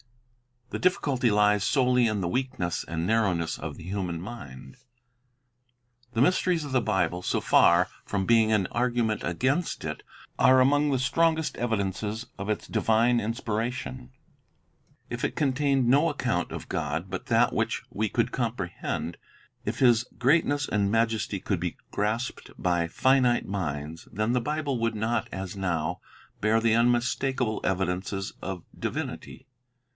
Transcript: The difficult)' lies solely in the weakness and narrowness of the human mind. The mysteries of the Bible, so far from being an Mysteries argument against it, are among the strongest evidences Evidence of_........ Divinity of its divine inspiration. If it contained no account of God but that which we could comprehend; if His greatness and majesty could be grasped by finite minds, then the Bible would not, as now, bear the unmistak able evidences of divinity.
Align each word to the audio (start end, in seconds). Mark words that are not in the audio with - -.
The 0.71 0.79
difficult)' 0.79 1.21
lies 1.23 1.63
solely 1.65 2.07
in 2.07 2.21
the 2.21 2.27
weakness 2.29 2.83
and 2.87 3.05
narrowness 3.05 3.59
of 3.59 3.75
the 3.75 3.83
human 3.83 4.21
mind. 4.21 4.77
The 6.13 6.21
mysteries 6.21 6.63
of 6.63 6.71
the 6.71 6.81
Bible, 6.81 7.21
so 7.21 7.41
far 7.41 7.87
from 8.05 8.25
being 8.25 8.51
an 8.51 8.63
Mysteries 8.63 8.75
argument 8.81 9.23
against 9.23 9.83
it, 9.83 10.01
are 10.39 10.59
among 10.59 10.89
the 10.89 10.97
strongest 10.97 11.57
evidences 11.57 12.25
Evidence 12.39 12.39
of_........ 12.39 12.39
Divinity 12.45 12.51
of 12.53 12.57
its 12.57 12.67
divine 12.67 13.19
inspiration. 13.19 14.11
If 15.09 15.23
it 15.25 15.35
contained 15.35 15.87
no 15.87 16.09
account 16.09 16.51
of 16.51 16.69
God 16.69 17.09
but 17.11 17.25
that 17.27 17.53
which 17.53 17.83
we 17.91 18.07
could 18.09 18.31
comprehend; 18.31 19.17
if 19.65 19.79
His 19.79 20.05
greatness 20.17 20.67
and 20.67 20.89
majesty 20.89 21.39
could 21.39 21.59
be 21.59 21.75
grasped 21.91 22.49
by 22.57 22.87
finite 22.87 23.45
minds, 23.45 24.07
then 24.11 24.31
the 24.31 24.41
Bible 24.41 24.79
would 24.79 24.95
not, 24.95 25.27
as 25.31 25.55
now, 25.55 25.99
bear 26.39 26.59
the 26.59 26.73
unmistak 26.73 27.39
able 27.39 27.59
evidences 27.63 28.33
of 28.41 28.63
divinity. 28.75 29.45